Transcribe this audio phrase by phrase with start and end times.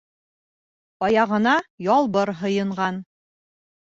[1.09, 1.53] Аяғына
[1.91, 3.03] Ялбыр һыйынған.